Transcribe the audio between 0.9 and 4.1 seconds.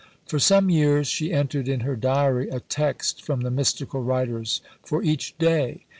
she entered in her diary a text from the mystical